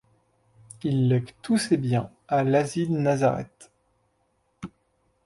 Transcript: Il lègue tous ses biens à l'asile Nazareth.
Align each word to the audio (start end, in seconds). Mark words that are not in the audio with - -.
Il 0.81 1.09
lègue 1.09 1.35
tous 1.43 1.59
ses 1.59 1.77
biens 1.77 2.09
à 2.27 2.43
l'asile 2.43 2.91
Nazareth. 2.91 3.69